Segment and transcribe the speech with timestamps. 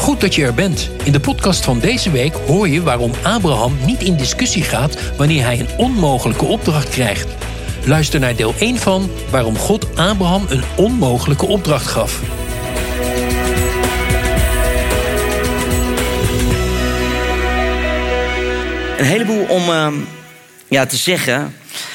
[0.00, 0.90] Goed dat je er bent.
[1.04, 5.44] In de podcast van deze week hoor je waarom Abraham niet in discussie gaat wanneer
[5.44, 7.28] hij een onmogelijke opdracht krijgt.
[7.84, 12.20] Luister naar deel 1 van waarom God Abraham een onmogelijke opdracht gaf.
[18.98, 19.94] Een heleboel om ehm,
[20.68, 21.54] ja, te zeggen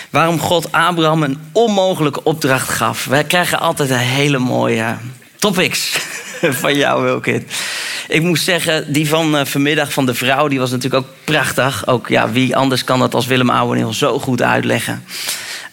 [0.10, 3.06] waarom God Abraham een onmogelijke opdracht gaf.
[3.06, 4.96] Wij krijgen altijd een hele mooie
[5.40, 6.00] topics
[6.62, 7.48] van jou, Wilkin.
[8.08, 11.88] Ik moest zeggen, die van uh, vanmiddag van de vrouw, die was natuurlijk ook prachtig.
[11.88, 15.04] Ook ja, wie anders kan dat als Willem Ouweneel zo goed uitleggen.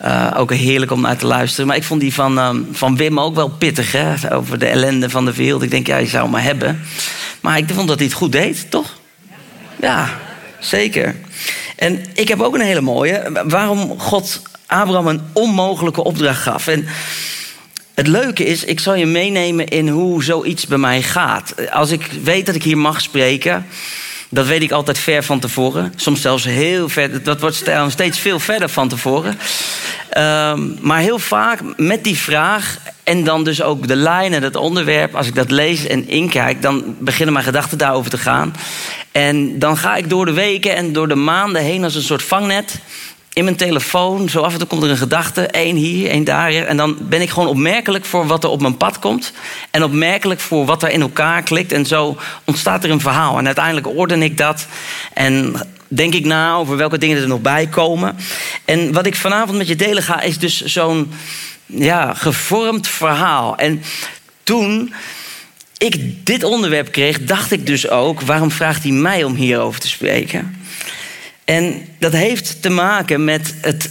[0.05, 1.67] Uh, ook heerlijk om naar te luisteren.
[1.67, 4.35] Maar ik vond die van, uh, van Wim ook wel pittig, hè?
[4.35, 5.63] Over de ellende van de wereld.
[5.63, 6.81] Ik denk, ja, je zou maar hebben.
[7.41, 8.99] Maar ik vond dat hij het goed deed, toch?
[9.81, 10.09] Ja,
[10.61, 11.17] zeker.
[11.77, 13.43] En ik heb ook een hele mooie.
[13.45, 16.67] Waarom God Abraham een onmogelijke opdracht gaf.
[16.67, 16.87] En
[17.95, 21.55] het leuke is, ik zal je meenemen in hoe zoiets bij mij gaat.
[21.71, 23.67] Als ik weet dat ik hier mag spreken,
[24.29, 25.93] dat weet ik altijd ver van tevoren.
[25.97, 29.39] Soms zelfs heel ver, dat wordt steeds veel verder van tevoren.
[30.19, 34.57] Um, maar heel vaak met die vraag en dan dus ook de lijn en het
[34.57, 38.55] onderwerp, als ik dat lees en inkijk, dan beginnen mijn gedachten daarover te gaan.
[39.13, 42.23] En dan ga ik door de weken en door de maanden heen als een soort
[42.23, 42.79] vangnet
[43.33, 44.29] in mijn telefoon.
[44.29, 46.53] Zo af en toe komt er een gedachte, één hier, één daar.
[46.53, 49.33] En dan ben ik gewoon opmerkelijk voor wat er op mijn pad komt.
[49.71, 51.73] En opmerkelijk voor wat er in elkaar klikt.
[51.73, 53.39] En zo ontstaat er een verhaal.
[53.39, 54.67] En uiteindelijk orden ik dat.
[55.15, 55.55] En
[55.89, 58.17] denk ik na over welke dingen er nog bij komen.
[58.65, 61.13] En wat ik vanavond met je delen ga, is dus zo'n
[61.67, 63.57] ja, gevormd verhaal.
[63.57, 63.83] En
[64.43, 64.95] toen
[65.79, 69.89] ik dit onderwerp kreeg, dacht ik dus ook: waarom vraagt hij mij om hierover te
[69.89, 70.62] spreken?
[71.53, 73.91] En dat heeft te maken met het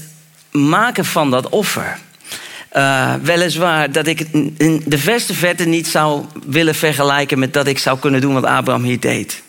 [0.52, 1.98] maken van dat offer.
[2.74, 4.32] Uh, weliswaar dat ik
[4.90, 8.84] de verste verte niet zou willen vergelijken met dat ik zou kunnen doen wat Abraham
[8.84, 9.42] hier deed.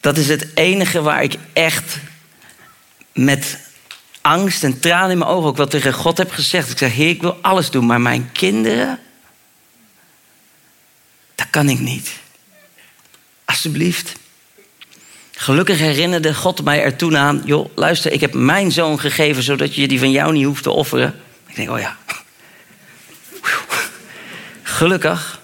[0.00, 1.98] Dat is het enige waar ik echt
[3.12, 3.58] met
[4.20, 6.70] angst en tranen in mijn ogen ook wel tegen God heb gezegd.
[6.70, 8.98] Ik zeg, Heer, ik wil alles doen, maar mijn kinderen,
[11.34, 12.10] dat kan ik niet.
[13.44, 14.24] Alsjeblieft.
[15.38, 19.74] Gelukkig herinnerde God mij er toen aan: joh, luister, ik heb mijn zoon gegeven zodat
[19.74, 21.14] je die van jou niet hoeft te offeren.
[21.46, 21.96] Ik denk, oh ja.
[24.62, 25.40] Gelukkig.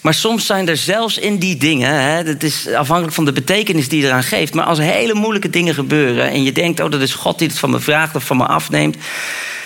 [0.00, 3.88] Maar soms zijn er zelfs in die dingen, hè, het is afhankelijk van de betekenis
[3.88, 7.00] die je eraan geeft, maar als hele moeilijke dingen gebeuren en je denkt, oh dat
[7.00, 8.96] is God die het van me vraagt of van me afneemt.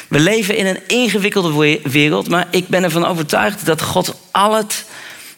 [0.09, 4.85] We leven in een ingewikkelde wereld, maar ik ben ervan overtuigd dat God al het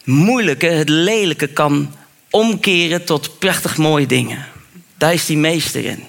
[0.05, 1.95] moeilijke, het lelijke kan
[2.33, 4.47] omkeren tot prachtig mooie dingen.
[4.99, 6.05] Daar is die meester in.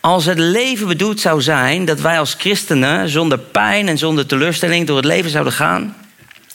[0.00, 4.86] Als het leven bedoeld zou zijn dat wij als christenen zonder pijn en zonder teleurstelling
[4.86, 5.96] door het leven zouden gaan,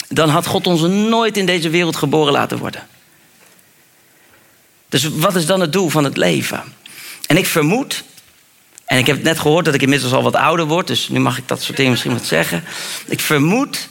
[0.10, 2.88] dan had God ons nooit in deze wereld geboren laten worden.
[4.90, 6.64] Dus wat is dan het doel van het leven?
[7.28, 8.04] En ik vermoed,
[8.86, 11.38] en ik heb net gehoord dat ik inmiddels al wat ouder word, dus nu mag
[11.38, 12.64] ik dat soort dingen misschien wat zeggen.
[13.08, 13.88] Ik vermoed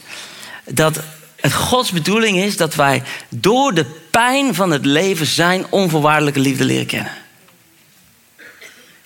[0.64, 1.00] dat
[1.40, 6.64] het Gods bedoeling is dat wij door de pijn van het leven zijn onvoorwaardelijke liefde
[6.64, 7.12] leren kennen.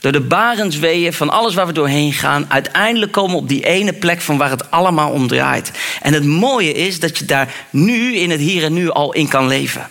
[0.01, 4.21] Door de barensweeën van alles waar we doorheen gaan, uiteindelijk komen op die ene plek
[4.21, 5.71] van waar het allemaal om draait.
[6.03, 9.29] En het mooie is dat je daar nu, in het hier en nu, al in
[9.29, 9.89] kan leven.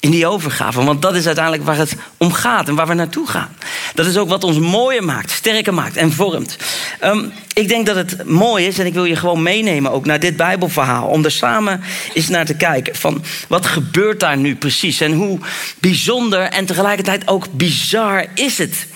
[0.00, 3.26] In die overgave, want dat is uiteindelijk waar het om gaat en waar we naartoe
[3.26, 3.56] gaan.
[3.94, 6.56] Dat is ook wat ons mooier maakt, sterker maakt en vormt.
[7.04, 10.20] Um, ik denk dat het mooi is en ik wil je gewoon meenemen ook naar
[10.20, 11.08] dit Bijbelverhaal.
[11.08, 11.80] Om er samen
[12.14, 15.38] eens naar te kijken van wat gebeurt daar nu precies en hoe
[15.78, 18.86] bijzonder en tegelijkertijd ook bizar is het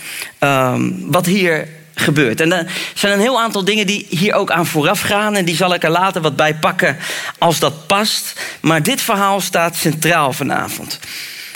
[0.41, 2.41] um, wat hier gebeurt.
[2.41, 5.37] En er zijn een heel aantal dingen die hier ook aan vooraf gaan.
[5.37, 6.97] En die zal ik er later wat bij pakken
[7.39, 8.41] als dat past.
[8.61, 10.99] Maar dit verhaal staat centraal vanavond.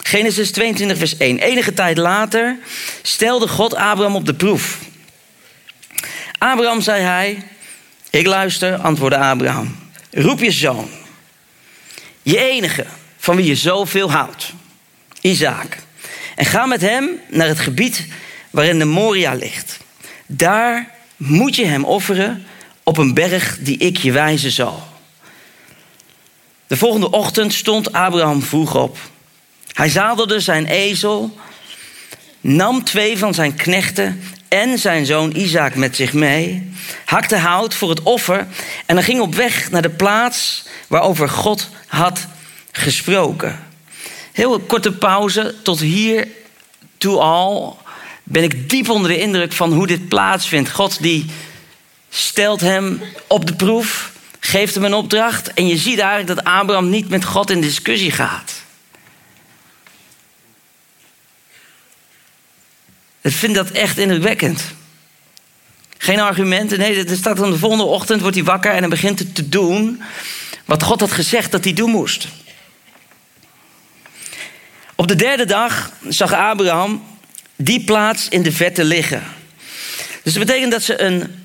[0.03, 1.39] Genesis 22, vers 1.
[1.39, 2.59] Enige tijd later
[3.03, 4.79] stelde God Abraham op de proef.
[6.39, 7.43] Abraham, zei hij.
[8.11, 9.77] Ik luister, antwoordde Abraham.
[10.11, 10.89] Roep je zoon.
[12.23, 12.87] Je enige,
[13.19, 14.53] van wie je zoveel houdt.
[15.21, 15.77] Isaac.
[16.37, 18.07] En ga met hem naar het gebied
[18.51, 19.79] waarin de Moria ligt.
[20.27, 22.47] Daar moet je hem offeren
[22.83, 24.87] op een berg die ik je wijzen zal.
[26.67, 28.99] De volgende ochtend stond Abraham vroeg op.
[29.73, 31.39] Hij zadelde zijn ezel
[32.41, 36.73] nam twee van zijn knechten en zijn zoon Isaac met zich mee,
[37.05, 38.47] hakte hout voor het offer
[38.87, 42.27] en dan ging op weg naar de plaats waarover God had
[42.73, 43.67] gesproken.
[44.33, 46.29] Heel korte pauze, tot hier
[46.99, 47.79] toe al
[48.23, 50.71] ben ik diep onder de indruk van hoe dit plaatsvindt.
[50.71, 51.27] God die
[52.11, 56.89] stelt hem op de proef, geeft hem een opdracht en je ziet eigenlijk dat Abraham
[56.89, 58.58] niet met God in discussie gaat.
[63.29, 64.65] Ik vind dat echt indrukwekkend.
[65.99, 66.79] Geen argumenten.
[66.79, 69.49] Nee, er staat dan de volgende ochtend wordt hij wakker en hij begint het te
[69.49, 70.03] doen
[70.65, 72.29] wat God had gezegd dat hij doen moest.
[74.95, 77.05] Op de derde dag zag Abraham
[77.57, 79.23] die plaats in de vette liggen.
[80.23, 81.45] Dus dat betekent dat ze een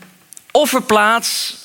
[0.51, 1.55] offerplaats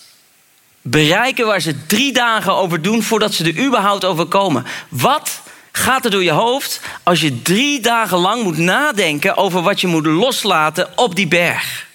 [0.83, 4.65] bereiken waar ze drie dagen over doen voordat ze er überhaupt over komen.
[4.89, 5.41] Wat
[5.79, 9.87] gaat er door je hoofd als je drie dagen lang moet nadenken over wat je
[9.87, 11.87] moet loslaten op die berg?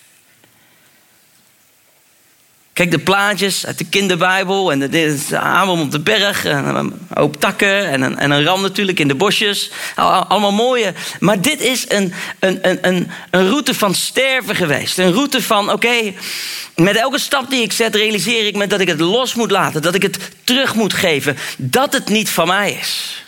[2.73, 5.21] Kijk, de plaatjes uit de kinderbijbel en dit is
[5.67, 9.15] op de berg, en een hoop takken en een, en een ram natuurlijk in de
[9.15, 9.71] bosjes.
[9.95, 10.93] Allemaal mooie.
[11.19, 12.79] Maar dit is een, een, een,
[13.31, 14.97] een, route van sterven geweest.
[14.97, 16.13] Een route van, oké,
[16.75, 19.81] met elke stap die ik zet realiseer ik me dat ik het los moet laten.
[19.81, 21.37] Dat ik het terug moet geven.
[21.57, 23.22] Dat het niet van mij is.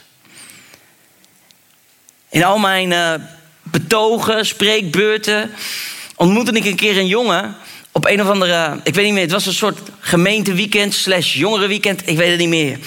[2.36, 3.14] In al mijn uh,
[3.64, 5.52] betogen, spreekbeurten
[6.16, 7.56] ontmoette ik een keer een jongen
[7.92, 12.02] op een of andere, ik weet niet meer, het was een soort gemeenteweekend slash jongerenweekend,
[12.08, 12.78] ik weet het niet meer.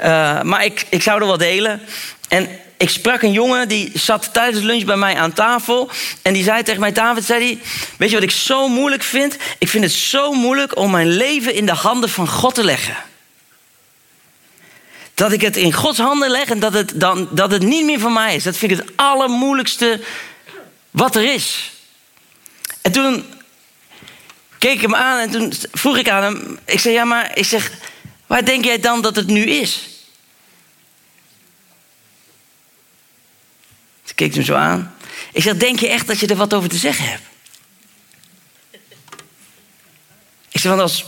[0.00, 1.80] Uh, maar ik, ik zou er wel delen.
[2.28, 5.90] En ik sprak een jongen die zat tijdens lunch bij mij aan tafel.
[6.22, 7.58] En die zei tegen mij, David, zei hij,
[7.96, 9.36] weet je wat ik zo moeilijk vind?
[9.58, 12.96] Ik vind het zo moeilijk om mijn leven in de handen van God te leggen.
[15.20, 17.98] Dat ik het in Gods handen leg en dat het, dan, dat het niet meer
[17.98, 18.42] van mij is.
[18.42, 20.00] Dat vind ik het allermoeilijkste
[20.90, 21.72] wat er is.
[22.80, 23.24] En toen
[24.58, 26.58] keek ik hem aan en toen vroeg ik aan hem.
[26.64, 27.72] Ik zei, ja, maar ik zeg,
[28.26, 29.88] waar denk jij dan dat het nu is?
[34.04, 34.94] Ze keek hem zo aan.
[35.32, 37.24] Ik zeg, denk je echt dat je er wat over te zeggen hebt?
[40.48, 41.04] Ik zeg, want als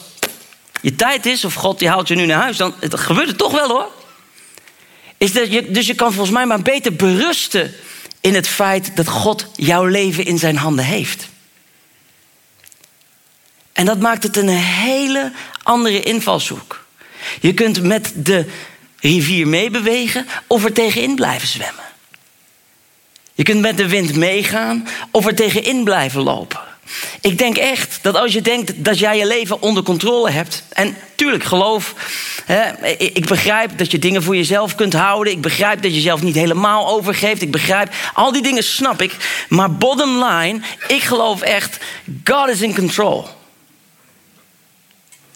[0.81, 3.53] je tijd is of God die haalt je nu naar huis, dan gebeurt het toch
[3.53, 4.01] wel hoor.
[5.31, 7.75] Je, dus je kan volgens mij maar beter berusten
[8.21, 11.29] in het feit dat God jouw leven in zijn handen heeft.
[13.73, 15.33] En dat maakt het een hele
[15.63, 16.85] andere invalshoek.
[17.41, 18.47] Je kunt met de
[19.01, 21.85] rivier meebewegen of er tegenin blijven zwemmen.
[23.35, 26.72] Je kunt met de wind meegaan of er tegenin blijven lopen.
[27.21, 30.63] Ik denk echt dat als je denkt dat jij je leven onder controle hebt.
[30.69, 31.95] En tuurlijk, geloof.
[32.45, 35.33] Hè, ik begrijp dat je dingen voor jezelf kunt houden.
[35.33, 37.43] Ik begrijp dat je jezelf niet helemaal overgeeft.
[37.43, 37.95] Ik begrijp.
[38.15, 39.45] Al die dingen snap ik.
[39.49, 41.79] Maar bottom line, ik geloof echt.
[42.25, 43.29] God is in control.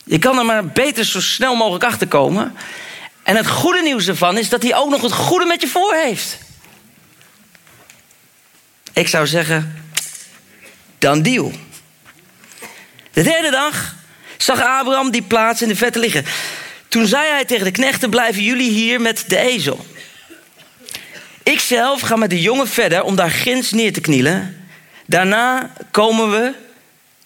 [0.04, 2.56] Je kan er maar beter zo snel mogelijk achter komen.
[3.22, 5.94] En het goede nieuws ervan is dat hij ook nog het goede met je voor
[5.94, 6.38] heeft.
[8.92, 9.85] Ik zou zeggen,
[11.06, 11.52] dan deal.
[13.12, 13.94] De derde dag
[14.36, 16.24] zag Abraham die plaats in de vette liggen.
[16.88, 19.86] Toen zei hij tegen de knechten: Blijven jullie hier met de ezel?
[21.42, 24.68] Ik zelf ga met de jongen verder om daar ginds neer te knielen.
[25.06, 26.52] Daarna komen we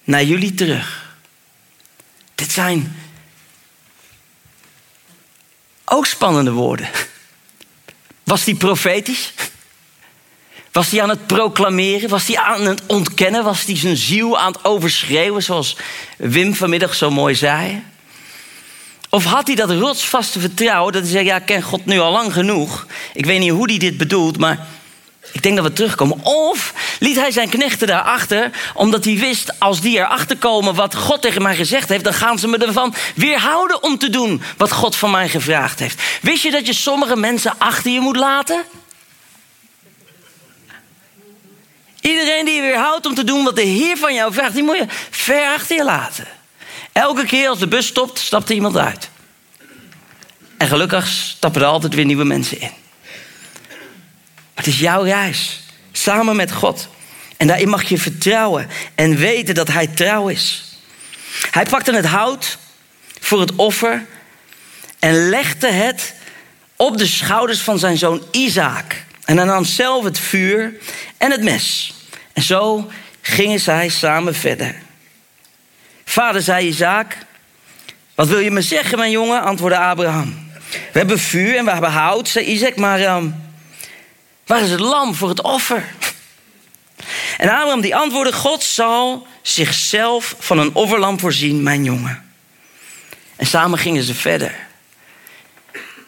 [0.04, 1.14] naar jullie terug.
[2.34, 2.96] Dit zijn
[5.84, 6.88] ook spannende woorden.
[8.25, 9.32] Was die profetisch?
[10.72, 12.08] Was hij aan het proclameren?
[12.08, 13.44] Was hij aan het ontkennen?
[13.44, 15.76] Was hij zijn ziel aan het overschreeuwen, zoals
[16.16, 17.82] Wim vanmiddag zo mooi zei?
[19.08, 22.12] Of had hij dat rotsvaste vertrouwen dat hij zei: Ja, ik ken God nu al
[22.12, 22.86] lang genoeg.
[23.14, 24.66] Ik weet niet hoe hij dit bedoelt, maar
[25.32, 26.18] ik denk dat we terugkomen.
[26.22, 31.22] Of liet hij zijn knechten daarachter, omdat hij wist: als die erachter komen wat God
[31.22, 34.96] tegen mij gezegd heeft, dan gaan ze me ervan weerhouden om te doen wat God
[34.96, 36.02] van mij gevraagd heeft.
[36.22, 38.64] Wist je dat je sommige mensen achter je moet laten?
[42.00, 44.76] Iedereen die je weerhoudt om te doen wat de Heer van jou vraagt, die moet
[44.76, 46.26] je ver achter je laten.
[46.92, 49.11] Elke keer als de bus stopt, stapt er iemand uit.
[50.57, 52.71] En gelukkig stappen er altijd weer nieuwe mensen in.
[54.54, 55.61] Maar het is jouw reis,
[55.92, 56.88] samen met God.
[57.37, 60.64] En daarin mag je vertrouwen en weten dat Hij trouw is.
[61.50, 62.59] Hij pakte het hout
[63.21, 64.07] voor het offer
[64.99, 66.14] en legde het
[66.76, 69.04] op de schouders van zijn zoon Isaac.
[69.30, 70.75] En hij nam zelf het vuur
[71.16, 71.94] en het mes.
[72.32, 74.75] En zo gingen zij samen verder.
[76.04, 77.16] Vader, zei Isaac,
[78.14, 79.42] wat wil je me zeggen, mijn jongen?
[79.42, 80.50] antwoordde Abraham.
[80.70, 83.22] We hebben vuur en we hebben hout, zei Isaac, maar
[84.46, 85.84] waar is het lam voor het offer?
[87.37, 92.32] En Abraham die antwoordde, God zal zichzelf van een offerlam voorzien, mijn jongen.
[93.37, 94.54] En samen gingen ze verder.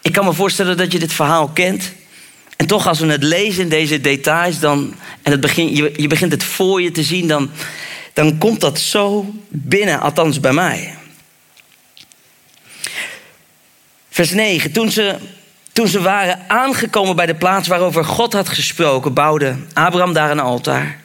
[0.01, 1.93] Ik kan me voorstellen dat je dit verhaal kent.
[2.63, 6.07] En toch, als we het lezen in deze details, dan, en het begin, je, je
[6.07, 7.51] begint het voor je te zien, dan,
[8.13, 10.95] dan komt dat zo binnen, althans bij mij.
[14.11, 14.73] Vers 9.
[14.73, 15.17] Toen ze,
[15.73, 20.41] toen ze waren aangekomen bij de plaats waarover God had gesproken, bouwde Abraham daar een
[20.41, 21.01] altaar.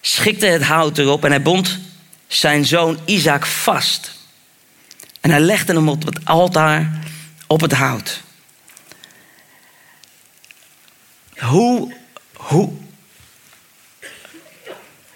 [0.00, 1.78] Schikte het hout erop en hij bond
[2.26, 4.12] zijn zoon Isaac vast.
[5.20, 6.98] En hij legde hem op het altaar
[7.46, 8.23] op het hout.
[11.38, 11.94] Hoe,
[12.32, 12.72] hoe,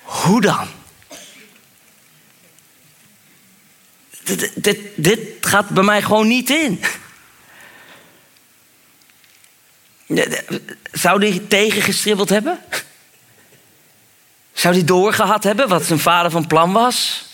[0.03, 0.69] hoe dan?
[4.25, 6.81] Dit, dit, dit gaat bij mij gewoon niet in.
[10.93, 12.61] Zou hij tegengestribbeld hebben?
[14.53, 17.25] Zou hij doorgehad hebben wat zijn vader van plan was?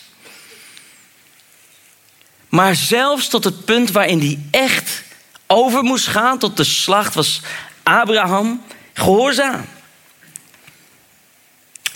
[2.49, 5.03] Maar zelfs tot het punt waarin hij echt
[5.47, 7.41] over moest gaan, tot de slacht, was
[7.83, 8.63] Abraham
[8.95, 9.65] gehoorzaam.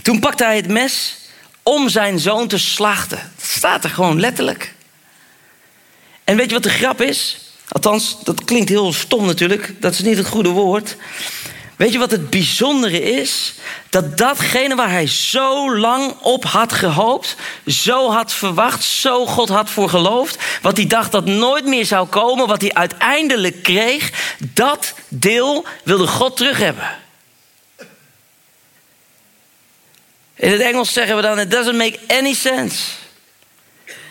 [0.02, 1.18] Toen pakte hij het mes
[1.64, 3.32] om zijn zoon te slachten.
[3.36, 4.74] Dat staat er gewoon letterlijk.
[6.24, 7.38] En weet je wat de grap is?
[7.68, 9.82] Althans, dat klinkt heel stom natuurlijk.
[9.82, 10.96] Dat is niet het goede woord.
[11.80, 13.54] Weet je wat het bijzondere is?
[13.90, 17.36] Dat datgene waar hij zo lang op had gehoopt,
[17.68, 22.08] zo had verwacht, zo God had voor geloofd, wat hij dacht dat nooit meer zou
[22.08, 26.98] komen, wat hij uiteindelijk kreeg, dat deel wilde God terug hebben.
[30.36, 32.84] In het Engels zeggen we dan: It doesn't make any sense.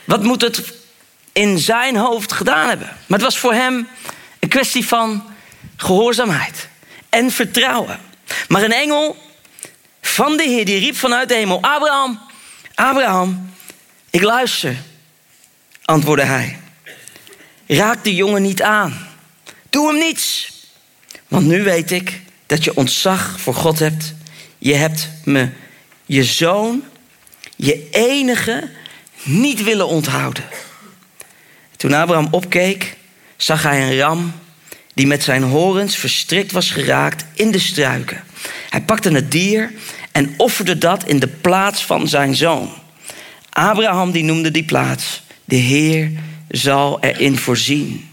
[0.04, 0.72] Wat moet het
[1.32, 2.86] in zijn hoofd gedaan hebben?
[2.86, 3.88] Maar het was voor hem
[4.38, 5.24] een kwestie van
[5.76, 6.68] gehoorzaamheid
[7.08, 8.00] en vertrouwen.
[8.48, 9.16] Maar een engel
[10.00, 12.20] van de Heer die riep vanuit de hemel: Abraham,
[12.74, 13.50] Abraham,
[14.10, 14.76] ik luister,
[15.84, 16.58] antwoordde hij.
[17.66, 19.08] Raak de jongen niet aan.
[19.70, 20.52] Doe hem niets.
[21.28, 24.14] Want nu weet ik dat je ontzag voor God hebt.
[24.58, 25.50] Je hebt me,
[26.06, 26.84] je zoon,
[27.56, 28.70] je enige,
[29.22, 30.44] niet willen onthouden.
[31.76, 32.96] Toen Abraham opkeek,
[33.36, 34.32] zag hij een ram
[34.98, 38.22] die met zijn horens verstrikt was geraakt in de struiken.
[38.70, 39.72] Hij pakte het dier
[40.12, 42.70] en offerde dat in de plaats van zijn zoon.
[43.50, 46.10] Abraham die noemde die plaats, de Heer
[46.48, 48.08] zal erin voorzien.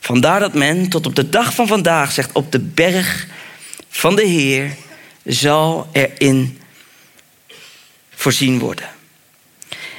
[0.00, 3.26] Vandaar dat men tot op de dag van vandaag zegt, op de berg
[3.88, 4.76] van de Heer
[5.24, 6.58] zal erin
[8.14, 8.88] voorzien worden.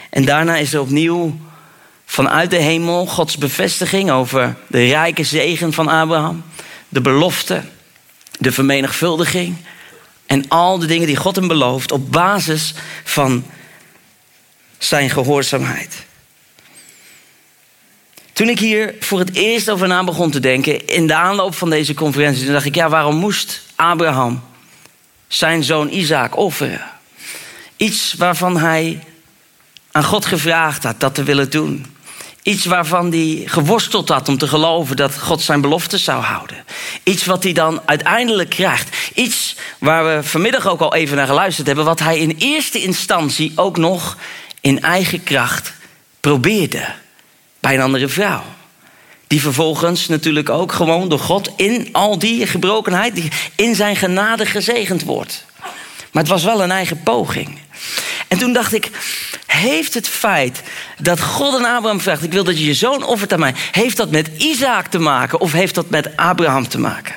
[0.09, 1.39] En daarna is er opnieuw
[2.11, 6.43] vanuit de hemel Gods bevestiging over de rijke zegen van Abraham,
[6.87, 7.61] de belofte,
[8.39, 9.55] de vermenigvuldiging
[10.25, 12.73] en al de dingen die God hem belooft op basis
[13.03, 13.45] van
[14.77, 16.05] zijn gehoorzaamheid.
[18.33, 21.69] Toen ik hier voor het eerst over na begon te denken, in de aanloop van
[21.69, 24.43] deze conferentie, toen dacht ik, ja, waarom moest Abraham
[25.27, 26.91] zijn zoon Isaac offeren?
[27.77, 29.03] Iets waarvan hij
[29.91, 31.97] aan God gevraagd had dat te willen doen.
[32.49, 36.57] Iets waarvan hij geworsteld had om te geloven dat God zijn belofte zou houden.
[37.03, 38.97] Iets wat hij dan uiteindelijk krijgt.
[39.13, 41.85] Iets waar we vanmiddag ook al even naar geluisterd hebben.
[41.85, 44.17] Wat hij in eerste instantie ook nog
[44.61, 45.73] in eigen kracht
[46.19, 46.85] probeerde.
[47.59, 48.43] Bij een andere vrouw.
[49.27, 53.21] Die vervolgens natuurlijk ook gewoon door God in al die gebrokenheid,
[53.55, 55.45] in zijn genade gezegend wordt.
[56.11, 57.57] Maar het was wel een eigen poging.
[58.29, 58.89] En toen dacht ik,
[59.45, 60.61] heeft het feit
[60.97, 63.97] dat God aan Abraham vraagt: Ik wil dat je je zoon offert aan mij, heeft
[63.97, 67.15] dat met Isaac te maken of heeft dat met Abraham te maken?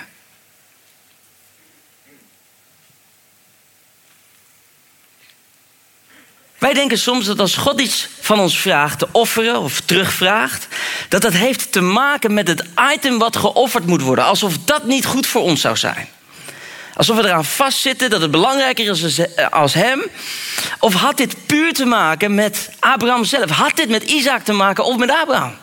[6.58, 10.68] Wij denken soms dat als God iets van ons vraagt te offeren of terugvraagt,
[11.08, 12.64] dat dat heeft te maken met het
[12.94, 14.24] item wat geofferd moet worden.
[14.24, 16.08] Alsof dat niet goed voor ons zou zijn.
[16.94, 19.20] Alsof we eraan vastzitten dat het belangrijker is
[19.50, 20.02] als hem.
[20.78, 23.50] Of had dit puur te maken met Abraham zelf?
[23.50, 25.54] Had dit met Isaac te maken of met Abraham?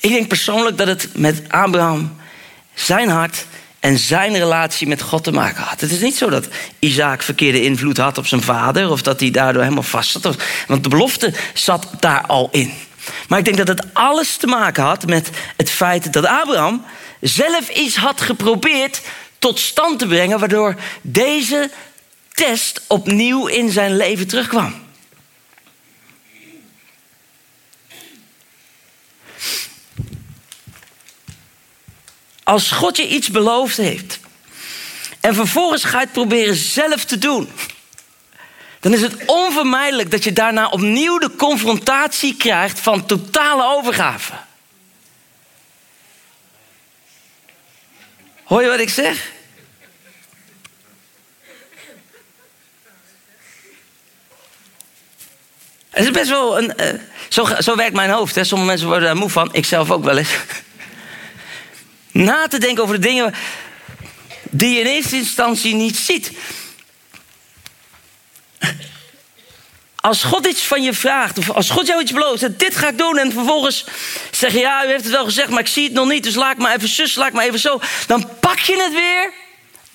[0.00, 2.16] Ik denk persoonlijk dat het met Abraham,
[2.74, 3.46] zijn hart
[3.80, 5.80] en zijn relatie met God te maken had.
[5.80, 6.48] Het is niet zo dat
[6.78, 10.36] Isaac verkeerde invloed had op zijn vader of dat hij daardoor helemaal vast zat.
[10.66, 12.72] Want de belofte zat daar al in.
[13.28, 16.84] Maar ik denk dat het alles te maken had met het feit dat Abraham
[17.20, 19.00] zelf iets had geprobeerd
[19.42, 21.70] tot stand te brengen, waardoor deze
[22.32, 24.74] test opnieuw in zijn leven terugkwam.
[32.42, 34.18] Als God je iets beloofd heeft
[35.20, 37.50] En vervolgens ga je het proberen zelf te doen.
[38.80, 44.32] Dan is het onvermijdelijk dat je daarna opnieuw de confrontatie krijgt van totale overgave.
[48.52, 49.30] Hoor je wat ik zeg?
[55.90, 56.72] Het is best wel een.
[56.76, 58.34] Uh, zo, zo werkt mijn hoofd.
[58.34, 58.44] Hè.
[58.44, 59.54] Sommige mensen worden daar moe van.
[59.54, 60.30] Ik zelf ook wel eens.
[62.12, 63.34] Na te denken over de dingen
[64.50, 66.32] die je in eerste instantie niet ziet.
[70.02, 72.98] Als God iets van je vraagt, of als God jou iets belooft, dit ga ik
[72.98, 73.84] doen, en vervolgens
[74.30, 76.34] zeg je, ja, u heeft het wel gezegd, maar ik zie het nog niet, dus
[76.34, 77.80] laat maar even zus, laat maar even zo.
[78.06, 79.32] Dan pak je het weer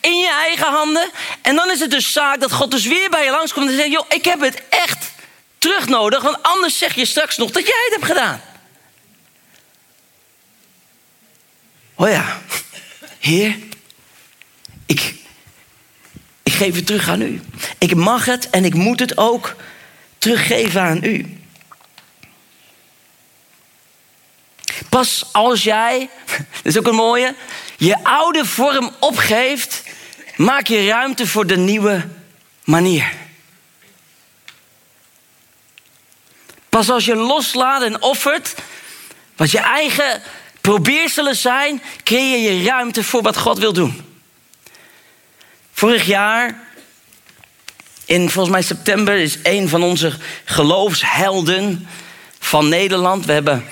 [0.01, 1.09] in je eigen handen.
[1.41, 3.91] En dan is het dus zaak dat God dus weer bij je langskomt en zegt,
[3.91, 5.11] joh, ik heb het echt
[5.57, 8.41] terug nodig, want anders zeg je straks nog dat jij het hebt gedaan.
[11.95, 12.41] Oh ja,
[13.19, 13.55] Heer,
[14.85, 15.13] ik,
[16.43, 17.41] ik geef het terug aan u.
[17.77, 19.55] Ik mag het en ik moet het ook
[20.17, 21.39] teruggeven aan u.
[24.89, 27.35] Pas als jij, dat is ook een mooie,
[27.77, 29.83] je oude vorm opgeeft,
[30.35, 32.07] maak je ruimte voor de nieuwe
[32.63, 33.13] manier.
[36.69, 38.55] Pas als je loslaat en offert,
[39.35, 40.21] wat je eigen
[40.61, 44.01] probeerselen zijn, creëer je ruimte voor wat God wil doen.
[45.71, 46.59] Vorig jaar,
[48.05, 50.13] in volgens mij september, is een van onze
[50.45, 51.87] geloofshelden
[52.39, 53.25] van Nederland.
[53.25, 53.65] We hebben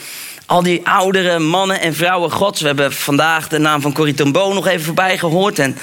[0.45, 2.61] al die oudere mannen en vrouwen gods.
[2.61, 5.59] We hebben vandaag de naam van Corrie ten nog even voorbij gehoord.
[5.59, 5.77] En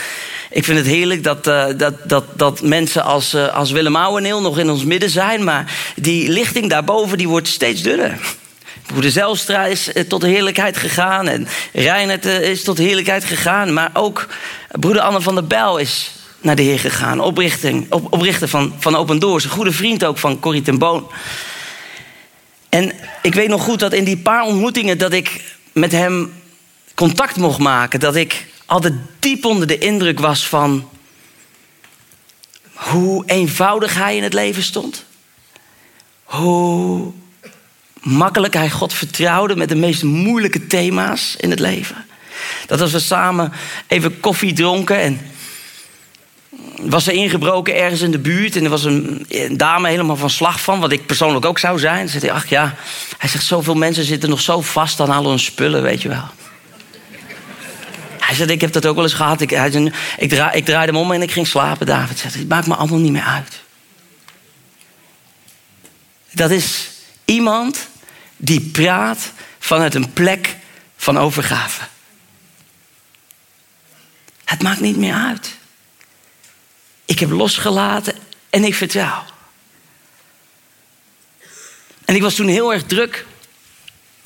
[0.51, 4.41] ik vind het heerlijk dat, uh, dat, dat, dat mensen als, uh, als Willem Ouweneel
[4.41, 5.45] nog in ons midden zijn.
[5.45, 8.19] Maar die lichting daarboven die wordt steeds dunner.
[8.87, 11.29] Broeder Zelstra is eh, tot de heerlijkheid gegaan.
[11.29, 13.73] En Reinert is tot heerlijkheid gegaan.
[13.73, 14.27] Maar ook
[14.81, 17.21] broeder Anne van der Bijl is naar de Heer gegaan.
[17.21, 19.45] Oprichting, op, oprichter van, van Open Doors.
[19.45, 21.11] Een goede vriend ook van Corrie ten Boon.
[22.75, 26.33] En ik weet nog goed dat in die paar ontmoetingen dat ik met hem
[26.95, 28.01] contact mocht maken.
[28.01, 30.89] Dat ik altijd diep onder de indruk was van
[32.73, 35.05] hoe eenvoudig hij in het leven stond.
[36.23, 37.13] Hoe
[38.01, 42.07] makkelijk hij God vertrouwde met de meest moeilijke thema's in het leven.
[42.67, 43.53] Dat als we samen
[43.87, 45.21] even koffie dronken en
[46.81, 50.61] was er ingebroken ergens in de buurt en er was een, dame helemaal van slag
[50.61, 51.99] van, wat ik persoonlijk ook zou zijn.
[51.99, 52.75] Dan zei hij, ach ja,
[53.19, 56.25] hij zegt, zoveel mensen zitten nog zo vast aan al hun spullen, weet je wel.
[58.19, 59.41] Hij zei, ik heb dat ook wel eens gehad.
[59.41, 61.87] Ik, ik, ik draaide hem om en ik ging slapen.
[61.87, 63.61] David zegt, het maakt me allemaal niet meer uit.
[66.31, 66.91] Dat is
[67.25, 67.89] iemand
[68.37, 70.57] die praat vanuit een plek
[70.97, 71.83] van overgave.
[74.45, 75.61] Het maakt niet meer uit.
[77.13, 78.15] Ik heb losgelaten
[78.51, 79.25] en ik vertrouw.
[82.05, 83.27] En ik was toen heel erg druk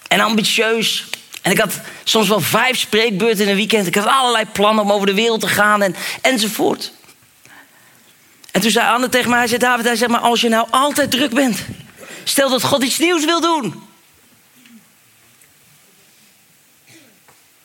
[0.08, 1.04] en ambitieus
[1.42, 3.86] en ik had soms wel vijf spreekbeurten in een weekend.
[3.86, 6.92] Ik had allerlei plannen om over de wereld te gaan en, enzovoort.
[8.50, 11.10] En toen zei Anne tegen mij, hij zei, David, hij maar als je nou altijd
[11.10, 11.64] druk bent.
[12.24, 13.82] Stel dat God iets nieuws wil doen.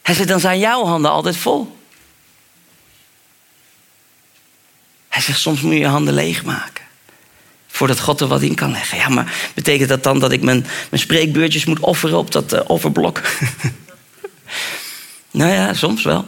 [0.02, 1.80] Hij zei, dan zijn jouw handen altijd vol.
[5.12, 6.84] Hij zegt, soms moet je je handen leegmaken.
[7.68, 8.98] Voordat God er wat in kan leggen.
[8.98, 12.60] Ja, maar betekent dat dan dat ik mijn, mijn spreekbeurtjes moet offeren op dat uh,
[12.68, 13.22] offerblok?
[15.32, 16.26] nou ja, soms wel.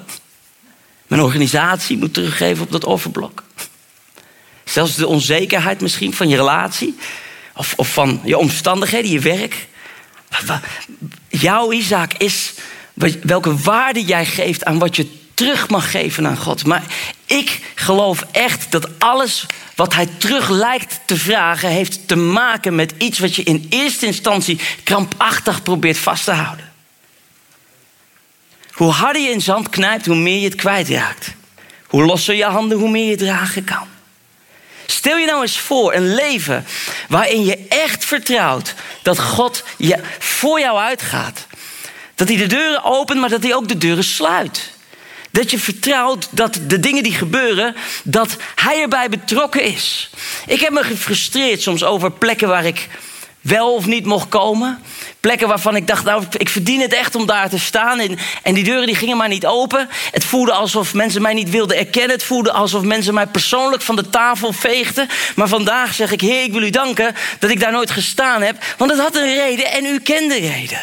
[1.08, 3.44] Mijn organisatie moet teruggeven op dat offerblok.
[4.64, 6.98] Zelfs de onzekerheid misschien van je relatie.
[7.56, 9.68] Of, of van je omstandigheden, je werk.
[11.30, 12.54] Jouw Isaac is
[13.22, 16.66] welke waarde jij geeft aan wat je terug mag geven aan God.
[16.66, 16.84] Maar
[17.26, 22.94] ik geloof echt dat alles wat hij terug lijkt te vragen, heeft te maken met
[22.98, 26.72] iets wat je in eerste instantie krampachtig probeert vast te houden.
[28.72, 31.34] Hoe harder je in zand knijpt, hoe meer je het kwijtraakt.
[31.88, 33.88] Hoe losser je handen, hoe meer je dragen kan.
[34.86, 36.66] Stel je nou eens voor een leven
[37.08, 41.48] waarin je echt vertrouwt dat God je voor jou uitgaat.
[42.16, 44.72] Dat hij de deuren opent, maar dat hij ook de deuren sluit.
[45.34, 50.10] Dat je vertrouwt dat de dingen die gebeuren, dat hij erbij betrokken is.
[50.48, 52.88] Ik heb me gefrustreerd soms over plekken waar ik
[53.42, 54.82] wel of niet mocht komen.
[55.20, 58.00] Plekken waarvan ik dacht, nou, ik verdien het echt om daar te staan.
[58.44, 59.90] En, die deuren die gingen maar niet open.
[60.12, 62.12] Het voelde alsof mensen mij niet wilden erkennen.
[62.12, 65.08] Het voelde alsof mensen mij persoonlijk van de tafel veegden.
[65.36, 68.64] Maar vandaag zeg ik, Heer, ik wil u danken dat ik daar nooit gestaan heb.
[68.78, 70.82] Want het had een reden en u kende de reden.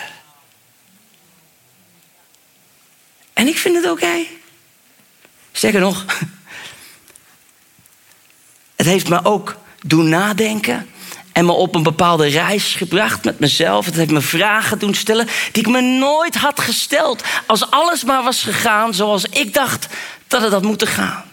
[3.32, 4.38] En ik vind het oké.
[5.52, 6.04] Sterker nog,
[8.76, 10.88] heeft me ook doen nadenken
[11.32, 13.86] en me op een bepaalde reis gebracht met mezelf.
[13.86, 17.22] Het heeft me vragen doen stellen die ik me nooit had gesteld.
[17.46, 19.86] Als alles maar was gegaan zoals ik dacht
[20.28, 21.24] dat het had moeten gaan.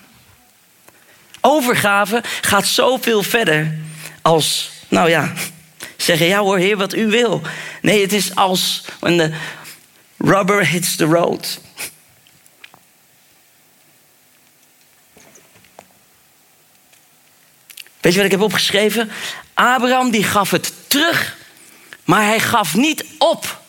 [1.42, 3.78] Overgave gaat zoveel verder
[4.22, 5.34] als, nou ja,
[5.98, 7.42] zeggen: Ja hoor, Heer, wat u wil.
[7.82, 9.34] Nee, het is als when the
[10.18, 11.60] rubber hits the road.
[18.08, 19.12] Weet je wat ik heb opgeschreven?
[19.54, 21.36] Abraham die gaf het terug,
[22.04, 23.62] maar hij gaf niet op.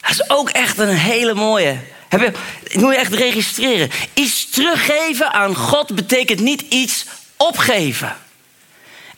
[0.00, 1.78] Dat is ook echt een hele mooie.
[2.08, 2.32] Heb je,
[2.62, 3.90] ik moet je echt registreren.
[4.14, 7.06] Iets teruggeven aan God betekent niet iets
[7.36, 8.16] opgeven.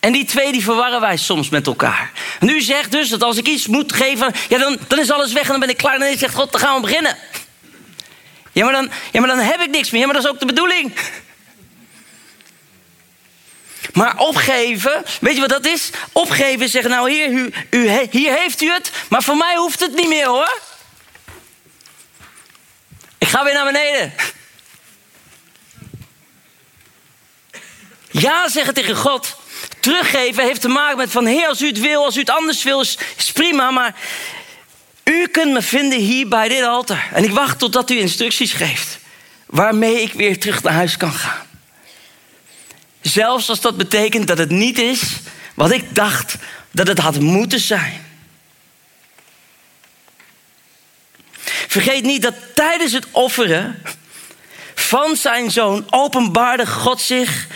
[0.01, 2.13] En die twee die verwarren wij soms met elkaar.
[2.41, 5.33] En u zegt dus dat als ik iets moet geven, ja, dan, dan is alles
[5.33, 5.95] weg en dan ben ik klaar.
[5.95, 7.17] En dan zegt God, dan gaan we beginnen.
[8.53, 10.01] Ja maar, dan, ja, maar dan heb ik niks meer.
[10.01, 10.93] Ja, maar dat is ook de bedoeling.
[13.95, 15.91] Maar opgeven, weet je wat dat is?
[16.13, 19.95] Opgeven zeggen, nou hier, u, u, hier heeft u het, maar voor mij hoeft het
[19.95, 20.61] niet meer hoor.
[23.19, 24.15] Ik ga weer naar beneden.
[28.11, 29.37] Ja zeggen tegen God.
[29.81, 32.63] Teruggeven heeft te maken met van Heer, als u het wil, als u het anders
[32.63, 33.71] wil, is, is prima.
[33.71, 33.95] Maar
[35.05, 37.11] u kunt me vinden hier bij dit altaar.
[37.13, 38.99] En ik wacht totdat u instructies geeft.
[39.47, 41.47] Waarmee ik weer terug naar huis kan gaan.
[43.05, 45.03] Zelfs als dat betekent dat het niet is
[45.55, 46.37] wat ik dacht
[46.71, 48.07] dat het had moeten zijn.
[51.69, 53.83] Vergeet niet dat tijdens het offeren
[54.75, 57.47] van zijn zoon openbaarde God zich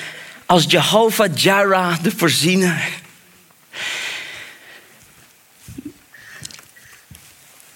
[0.46, 2.88] als Jehovah Jireh, de voorziener.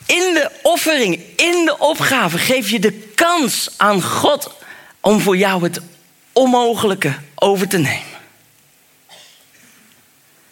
[0.07, 4.55] In de offering, in de opgave geef je de kans aan God
[5.01, 5.81] om voor jou het
[6.33, 8.21] onmogelijke over te nemen.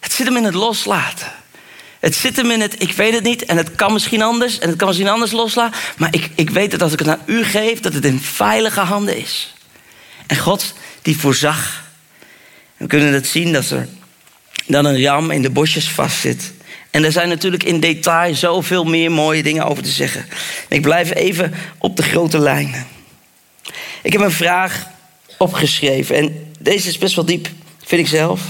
[0.01, 1.33] Het zit hem in het loslaten.
[2.01, 4.69] Het zit hem in het, ik weet het niet en het kan misschien anders en
[4.69, 5.81] het kan misschien anders loslaten.
[5.97, 8.81] Maar ik, ik weet dat als ik het aan u geef, dat het in veilige
[8.81, 9.55] handen is.
[10.27, 11.85] En God die voorzag.
[12.77, 13.89] We kunnen het zien dat er
[14.67, 16.53] dan een ram in de bosjes vastzit.
[16.91, 20.27] En er zijn natuurlijk in detail zoveel meer mooie dingen over te zeggen.
[20.69, 22.87] Ik blijf even op de grote lijnen.
[24.03, 24.87] Ik heb een vraag
[25.41, 26.17] opgeschreven.
[26.17, 27.49] En deze is best wel diep,
[27.85, 28.43] vind ik zelf.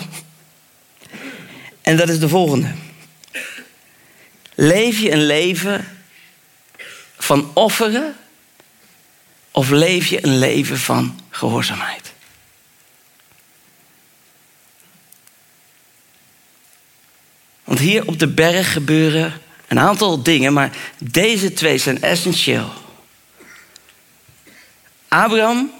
[1.80, 2.74] En dat is de volgende.
[4.54, 5.98] Leef je een leven
[7.18, 8.16] van offeren
[9.50, 12.12] of leef je een leven van gehoorzaamheid?
[17.64, 22.72] Want hier op de berg gebeuren een aantal dingen, maar deze twee zijn essentieel.
[25.08, 25.79] Abraham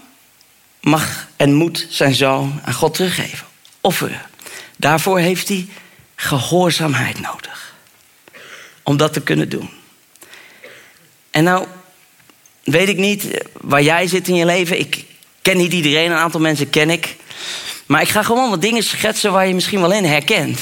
[0.80, 3.46] mag en moet zijn zoon aan God teruggeven.
[3.80, 4.22] Offeren.
[4.76, 5.68] Daarvoor heeft hij
[6.16, 7.74] gehoorzaamheid nodig.
[8.82, 9.70] Om dat te kunnen doen.
[11.30, 11.66] En nou,
[12.64, 13.26] weet ik niet
[13.60, 14.78] waar jij zit in je leven.
[14.78, 15.04] Ik
[15.42, 17.16] ken niet iedereen, een aantal mensen ken ik.
[17.86, 20.60] Maar ik ga gewoon wat dingen schetsen waar je misschien wel in herkent.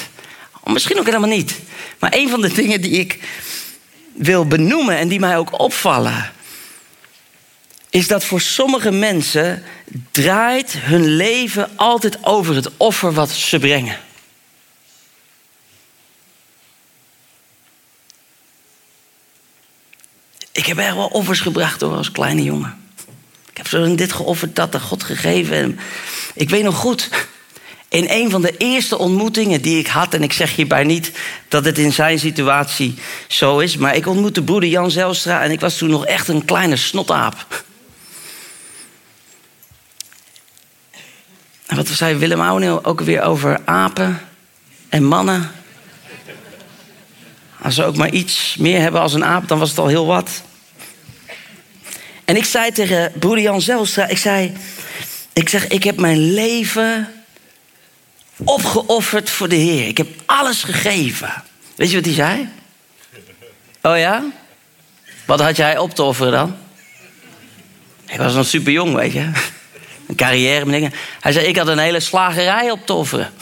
[0.61, 1.59] Of misschien ook helemaal niet.
[1.98, 3.18] Maar een van de dingen die ik
[4.14, 6.33] wil benoemen en die mij ook opvallen
[7.90, 9.62] is dat voor sommige mensen
[10.11, 13.98] draait hun leven altijd over het offer wat ze brengen.
[20.53, 22.77] Ik heb er wel offers gebracht hoor, als kleine jongen.
[23.51, 25.79] Ik heb zo dit geofferd, dat aan God gegeven.
[26.35, 27.09] Ik weet nog goed,
[27.88, 31.12] in een van de eerste ontmoetingen die ik had, en ik zeg hierbij niet
[31.48, 32.94] dat het in zijn situatie
[33.29, 36.44] zo is, maar ik ontmoette broeder Jan Zelstra en ik was toen nog echt een
[36.44, 37.64] kleine snotaap.
[41.76, 44.20] Wat zei Willem Ouweneel ook weer over apen
[44.88, 45.50] en mannen?
[47.62, 50.07] Als ze ook maar iets meer hebben als een aap, dan was het al heel
[50.07, 50.42] wat.
[52.24, 54.52] En ik zei tegen broeder Jan Zelstra, ik zei...
[55.33, 57.09] Ik zeg, ik heb mijn leven
[58.37, 59.87] opgeofferd voor de Heer.
[59.87, 61.42] Ik heb alles gegeven.
[61.74, 62.48] Weet je wat hij zei?
[63.83, 64.24] Oh ja?
[65.26, 66.57] Wat had jij op te offeren dan?
[68.07, 69.31] Ik was nog super jong, weet je
[70.09, 70.92] een carrière met dingen.
[71.21, 73.33] Hij zei, ik had een hele slagerij op te offeren.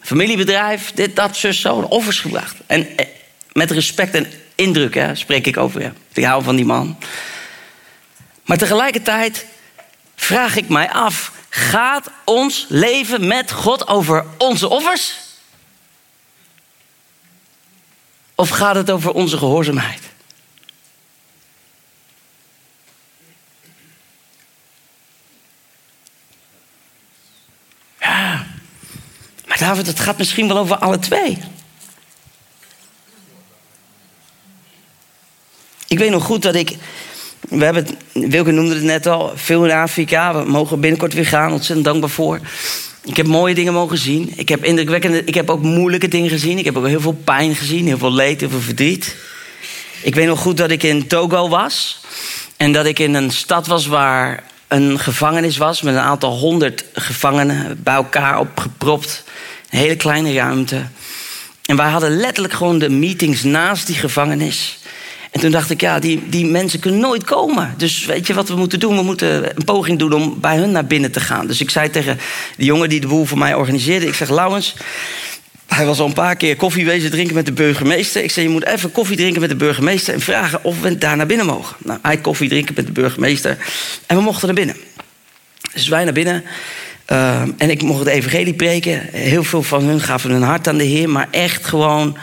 [0.00, 2.56] Familiebedrijf, dit, dat, zus, zo, offers gebracht.
[2.66, 3.06] En eh,
[3.52, 5.80] met respect en indruk hè, spreek ik over.
[5.82, 5.92] Ja.
[6.12, 6.98] Ik hou van die man.
[8.44, 9.46] Maar tegelijkertijd
[10.16, 15.14] vraag ik mij af: gaat ons leven met God over onze offers?
[18.34, 20.11] Of gaat het over onze gehoorzaamheid?
[29.62, 31.38] David, het gaat misschien wel over alle twee.
[35.88, 36.76] Ik weet nog goed dat ik.
[37.48, 37.96] We hebben het,
[38.30, 40.34] Wilke noemde het net al, veel in Afrika.
[40.34, 42.40] We mogen binnenkort weer gaan, ontzettend dankbaar voor.
[43.04, 44.32] Ik heb mooie dingen mogen zien.
[44.36, 46.58] Ik heb indrukwekkende, ik heb ook moeilijke dingen gezien.
[46.58, 49.16] Ik heb ook heel veel pijn gezien, heel veel leed, heel veel verdriet.
[50.02, 52.00] Ik weet nog goed dat ik in Togo was.
[52.56, 56.84] En dat ik in een stad was waar een gevangenis was met een aantal honderd
[56.92, 59.24] gevangenen bij elkaar opgepropt.
[59.72, 60.82] Een hele kleine ruimte.
[61.66, 64.78] En wij hadden letterlijk gewoon de meetings naast die gevangenis.
[65.30, 67.74] En toen dacht ik, ja, die, die mensen kunnen nooit komen.
[67.76, 68.96] Dus weet je wat we moeten doen?
[68.96, 71.46] We moeten een poging doen om bij hun naar binnen te gaan.
[71.46, 72.18] Dus ik zei tegen
[72.56, 74.06] de jongen die de boel voor mij organiseerde...
[74.06, 74.74] ik zeg, Laurens,
[75.66, 78.22] hij was al een paar keer koffie wezen drinken met de burgemeester.
[78.22, 80.14] Ik zei, je moet even koffie drinken met de burgemeester...
[80.14, 81.76] en vragen of we daar naar binnen mogen.
[81.78, 83.58] Nou, hij koffie drinken met de burgemeester.
[84.06, 84.76] En we mochten naar binnen.
[85.74, 86.44] Dus wij naar binnen...
[87.12, 89.08] Uh, en ik mocht het evangelie preken.
[89.12, 92.16] Heel veel van hun gaven hun hart aan de Heer, maar echt gewoon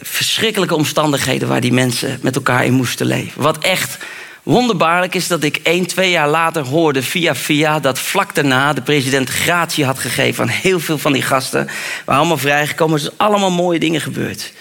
[0.00, 3.42] verschrikkelijke omstandigheden waar die mensen met elkaar in moesten leven.
[3.42, 3.98] Wat echt
[4.42, 8.82] wonderbaarlijk is dat ik één, twee jaar later hoorde via via dat vlak daarna de
[8.82, 11.68] president gratie had gegeven aan heel veel van die gasten.
[12.04, 12.94] Waren allemaal vrijgekomen.
[12.94, 14.52] Er zijn allemaal mooie dingen gebeurd.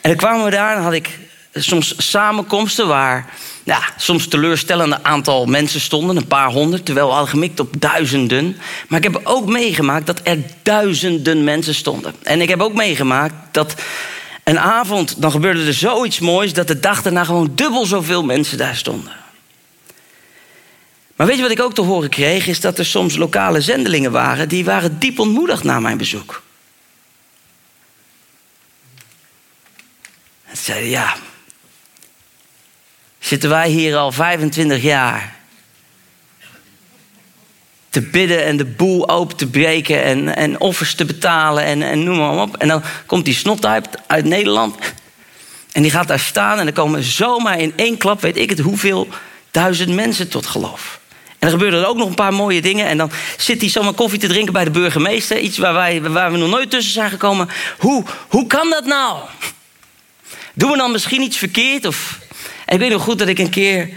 [0.00, 1.08] En dan kwamen we daar en had ik
[1.54, 3.26] soms samenkomsten waar
[3.64, 8.56] ja, soms teleurstellende aantal mensen stonden, een paar honderd, terwijl we hadden gemikt op duizenden.
[8.88, 12.14] Maar ik heb ook meegemaakt dat er duizenden mensen stonden.
[12.22, 13.74] En ik heb ook meegemaakt dat
[14.44, 18.58] een avond, dan gebeurde er zoiets moois dat de dag daarna gewoon dubbel zoveel mensen
[18.58, 19.12] daar stonden.
[21.16, 22.46] Maar weet je wat ik ook te horen kreeg?
[22.46, 26.42] Is dat er soms lokale zendelingen waren die waren diep ontmoedigd na mijn bezoek.
[30.52, 31.14] Ze zeiden ja,
[33.22, 35.36] zitten wij hier al 25 jaar
[37.90, 42.04] te bidden en de boel open te breken en, en offers te betalen en, en
[42.04, 42.56] noem maar op.
[42.56, 44.76] En dan komt die snot uit, Nederland
[45.72, 48.58] en die gaat daar staan en dan komen zomaar in één klap, weet ik het,
[48.58, 49.08] hoeveel
[49.50, 51.00] duizend mensen tot geloof.
[51.38, 52.86] En er gebeuren er ook nog een paar mooie dingen.
[52.86, 55.38] En dan zit hij zomaar koffie te drinken bij de burgemeester.
[55.38, 57.48] Iets waar, wij, waar we nog nooit tussen zijn gekomen.
[57.78, 59.18] Hoe, hoe kan dat nou?
[60.54, 61.86] Doen we dan misschien iets verkeerd?
[61.86, 62.18] Of...
[62.72, 63.88] Ik weet nog goed dat ik een keer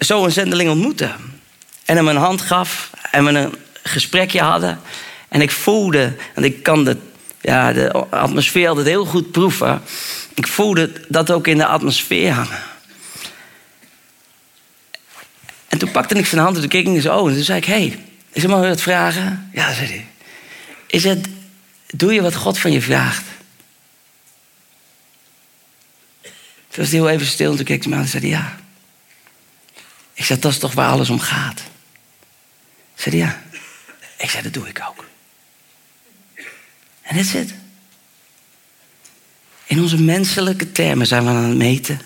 [0.00, 1.10] zo een zendeling ontmoette.
[1.84, 4.80] En hem een hand gaf en we een gesprekje hadden.
[5.28, 6.96] En ik voelde, want ik kan de,
[7.40, 9.82] ja, de atmosfeer altijd heel goed proeven.
[10.34, 12.62] Ik voelde dat ook in de atmosfeer hangen.
[15.68, 17.30] En toen pakte ik zijn hand en toen keek ik in zijn ogen.
[17.30, 17.98] En toen zei ik, hey,
[18.32, 19.50] is er maar wat vragen?
[19.52, 20.06] Ja, zei hij.
[20.86, 21.28] Is het,
[21.86, 23.24] doe je wat God van je vraagt?
[26.74, 28.58] Toen was hij heel even stil en toen keek hij me aan en zei ja.
[30.12, 31.62] Ik zei, dat is toch waar alles om gaat?
[32.94, 33.42] Zei ja.
[34.18, 35.04] Ik zei, dat doe ik ook.
[37.02, 37.54] En is het.
[39.64, 42.00] In onze menselijke termen zijn we aan het meten,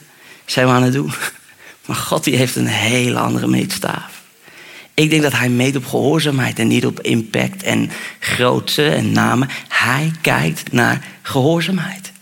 [0.45, 1.13] zijn we aan het doen.
[1.87, 4.23] Maar God die heeft een hele andere meetstaaf.
[4.95, 9.49] Ik denk dat hij meet op gehoorzaamheid en niet op impact en grootte en namen.
[9.69, 12.13] Hij kijkt naar gehoorzaamheid.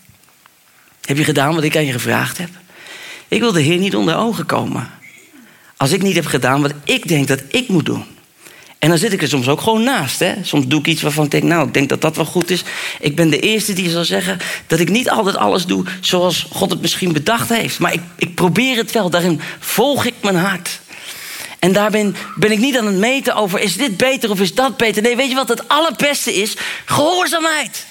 [1.07, 2.49] Heb je gedaan wat ik aan je gevraagd heb?
[3.27, 4.91] Ik wil de Heer niet onder ogen komen.
[5.77, 8.03] Als ik niet heb gedaan wat ik denk dat ik moet doen.
[8.79, 10.19] En dan zit ik er soms ook gewoon naast.
[10.19, 10.33] Hè?
[10.41, 12.63] Soms doe ik iets waarvan ik denk, nou, ik denk dat dat wel goed is.
[12.99, 16.69] Ik ben de eerste die zal zeggen dat ik niet altijd alles doe zoals God
[16.69, 17.79] het misschien bedacht heeft.
[17.79, 19.09] Maar ik, ik probeer het wel.
[19.09, 20.79] Daarin volg ik mijn hart.
[21.59, 24.55] En daar ben, ben ik niet aan het meten over, is dit beter of is
[24.55, 25.01] dat beter?
[25.01, 26.55] Nee, weet je wat het allerbeste is?
[26.85, 27.85] Gehoorzaamheid.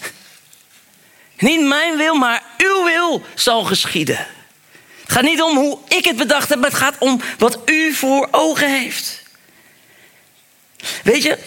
[1.39, 4.27] Niet mijn wil, maar uw wil zal geschieden.
[5.03, 7.93] Het gaat niet om hoe ik het bedacht heb, maar het gaat om wat u
[7.93, 9.23] voor ogen heeft.
[11.03, 11.39] Weet je?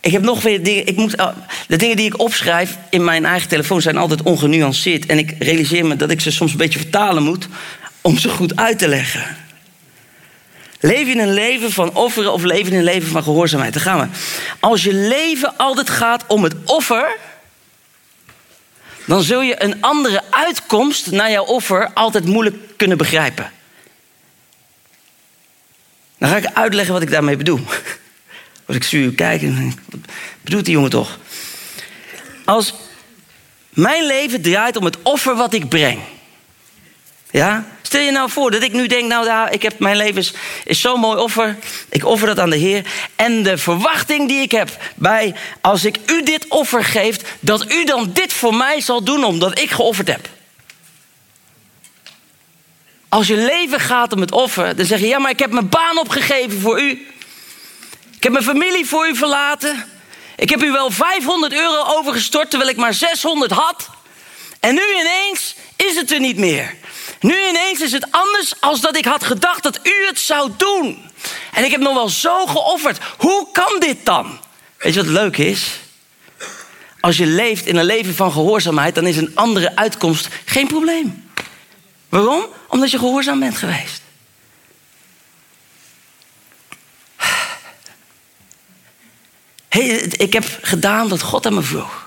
[0.00, 0.86] Ik heb nog weer dingen.
[0.86, 1.36] Ik moet, oh,
[1.68, 5.06] de dingen die ik opschrijf in mijn eigen telefoon zijn altijd ongenuanceerd.
[5.06, 7.48] En ik realiseer me dat ik ze soms een beetje vertalen moet
[8.00, 9.45] om ze goed uit te leggen.
[10.86, 13.72] Leef je een leven van offeren of leef je een leven van gehoorzaamheid?
[13.72, 14.16] Daar gaan we.
[14.60, 17.16] Als je leven altijd gaat om het offer,
[19.04, 23.50] dan zul je een andere uitkomst naar jouw offer altijd moeilijk kunnen begrijpen.
[26.18, 27.60] Dan ga ik uitleggen wat ik daarmee bedoel.
[28.66, 30.00] Als ik zuur kijk, wat
[30.40, 31.18] bedoelt die jongen toch?
[32.44, 32.74] Als
[33.68, 36.00] mijn leven draait om het offer wat ik breng.
[37.30, 37.64] Ja?
[37.82, 40.32] Stel je nou voor dat ik nu denk, nou ik heb, mijn leven is,
[40.64, 41.56] is zo'n mooi offer.
[41.88, 42.86] Ik offer dat aan de Heer.
[43.16, 47.84] En de verwachting die ik heb bij, als ik u dit offer geef, dat u
[47.84, 50.28] dan dit voor mij zal doen omdat ik geofferd heb.
[53.08, 55.68] Als je leven gaat om het offer, dan zeg je: Ja, maar ik heb mijn
[55.68, 56.90] baan opgegeven voor u.
[58.16, 59.84] Ik heb mijn familie voor u verlaten.
[60.36, 63.88] Ik heb u wel 500 euro overgestort terwijl ik maar 600 had.
[64.60, 66.74] En nu ineens is het er niet meer.
[67.20, 71.10] Nu ineens is het anders als dat ik had gedacht dat u het zou doen.
[71.52, 72.98] En ik heb nog wel zo geofferd.
[73.18, 74.38] Hoe kan dit dan?
[74.78, 75.80] Weet je wat leuk is?
[77.00, 81.30] Als je leeft in een leven van gehoorzaamheid, dan is een andere uitkomst geen probleem.
[82.08, 82.46] Waarom?
[82.68, 84.02] Omdat je gehoorzaam bent geweest.
[89.68, 92.05] Hey, ik heb gedaan wat God aan me vroeg.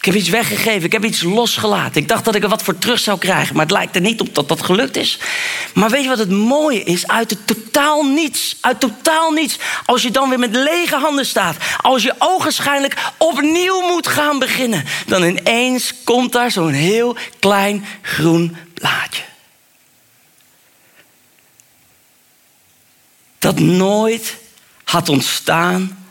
[0.00, 2.00] Ik heb iets weggegeven, ik heb iets losgelaten.
[2.00, 4.20] Ik dacht dat ik er wat voor terug zou krijgen, maar het lijkt er niet
[4.20, 5.18] op dat dat gelukt is.
[5.74, 7.06] Maar weet je wat het mooie is?
[7.06, 11.56] Uit het totaal niets, uit totaal niets, als je dan weer met lege handen staat,
[11.76, 18.56] als je ogenschijnlijk opnieuw moet gaan beginnen, dan ineens komt daar zo'n heel klein groen
[18.74, 19.22] blaadje.
[23.38, 24.36] Dat nooit
[24.84, 26.08] had ontstaan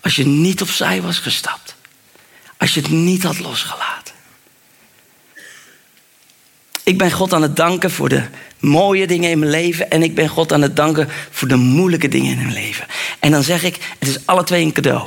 [0.00, 1.61] als je niet opzij was gestapt.
[2.62, 4.14] Als je het niet had losgelaten.
[6.84, 8.24] Ik ben God aan het danken voor de
[8.58, 9.90] mooie dingen in mijn leven.
[9.90, 12.86] En ik ben God aan het danken voor de moeilijke dingen in mijn leven.
[13.18, 15.06] En dan zeg ik, het is alle twee een cadeau.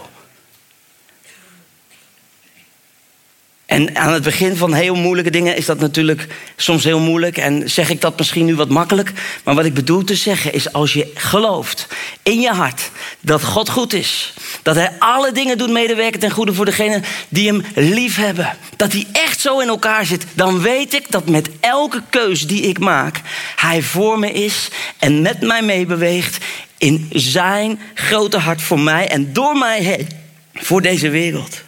[3.75, 7.37] En aan het begin van heel moeilijke dingen is dat natuurlijk soms heel moeilijk.
[7.37, 9.11] En zeg ik dat misschien nu wat makkelijk.
[9.43, 11.87] Maar wat ik bedoel te zeggen is als je gelooft
[12.23, 14.33] in je hart dat God goed is.
[14.61, 18.57] Dat hij alle dingen doet medewerken ten goede voor degenen die hem lief hebben.
[18.75, 20.25] Dat hij echt zo in elkaar zit.
[20.33, 23.21] Dan weet ik dat met elke keus die ik maak,
[23.55, 24.67] hij voor me is
[24.99, 26.45] en met mij meebeweegt
[26.77, 30.07] in zijn grote hart voor mij en door mij heen
[30.53, 31.64] voor deze wereld.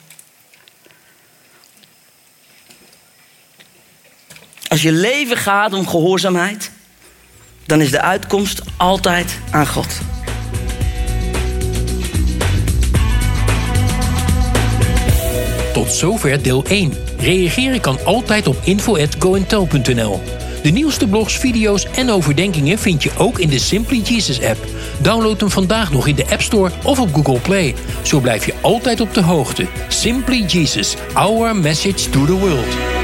[4.68, 6.72] Als je leven gaat om gehoorzaamheid,
[7.66, 9.88] dan is de uitkomst altijd aan God.
[15.74, 16.94] Tot zover deel 1.
[17.18, 20.22] Reageren kan altijd op info.goentel.nl.
[20.64, 24.66] De nieuwste blogs, video's en overdenkingen vind je ook in de Simply Jesus app.
[25.02, 27.76] Download hem vandaag nog in de App Store of op Google Play.
[28.02, 29.68] Zo blijf je altijd op de hoogte.
[29.88, 32.97] Simply Jesus, our message to the world.